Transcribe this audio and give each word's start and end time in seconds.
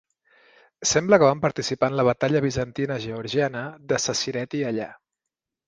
Sembla 0.91 1.19
que 1.23 1.27
van 1.29 1.43
participar 1.43 1.91
en 1.93 1.99
la 1.99 2.07
batalla 2.09 2.43
bizantina-georgiana 2.47 3.65
de 3.93 4.03
Sasireti 4.09 4.67
allà. 4.75 4.93